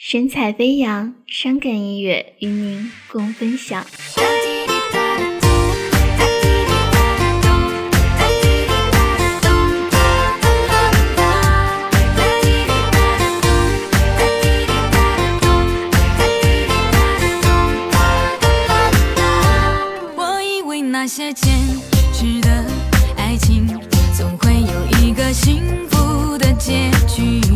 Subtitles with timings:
[0.00, 3.84] 神采飞扬，伤感音乐与您共分享。
[20.14, 21.52] 我以为那些坚
[22.14, 22.64] 持的
[23.16, 23.66] 爱情，
[24.16, 25.60] 总会有一个幸
[25.90, 27.47] 福的结局。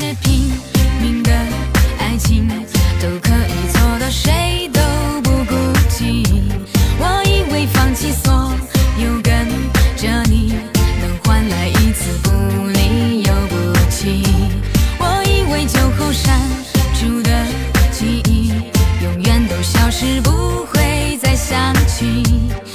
[0.00, 0.50] 些拼
[1.02, 1.30] 命的
[1.98, 2.48] 爱情
[3.02, 4.80] 都可以做到谁都
[5.22, 5.54] 不顾
[5.90, 6.24] 及
[6.98, 8.50] 我以为放弃所
[8.96, 9.46] 有跟
[9.96, 10.54] 着你
[11.02, 12.30] 能换来一次不
[12.68, 14.24] 离又不弃
[14.98, 16.40] 我以为酒后删
[16.94, 17.44] 除的
[17.92, 18.48] 记忆
[19.02, 22.69] 永远都消失不会再想起。